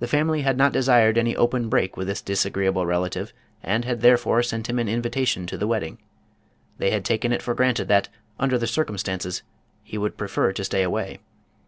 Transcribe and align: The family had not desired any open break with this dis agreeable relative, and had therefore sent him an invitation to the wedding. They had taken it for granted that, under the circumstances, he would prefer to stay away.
The 0.00 0.08
family 0.08 0.42
had 0.42 0.56
not 0.58 0.72
desired 0.72 1.16
any 1.16 1.36
open 1.36 1.68
break 1.68 1.96
with 1.96 2.08
this 2.08 2.20
dis 2.20 2.44
agreeable 2.44 2.84
relative, 2.84 3.32
and 3.62 3.84
had 3.84 4.00
therefore 4.00 4.42
sent 4.42 4.68
him 4.68 4.80
an 4.80 4.88
invitation 4.88 5.46
to 5.46 5.56
the 5.56 5.68
wedding. 5.68 5.98
They 6.78 6.90
had 6.90 7.04
taken 7.04 7.30
it 7.30 7.40
for 7.40 7.54
granted 7.54 7.86
that, 7.86 8.08
under 8.40 8.58
the 8.58 8.66
circumstances, 8.66 9.44
he 9.84 9.96
would 9.98 10.16
prefer 10.16 10.52
to 10.54 10.64
stay 10.64 10.82
away. 10.82 11.20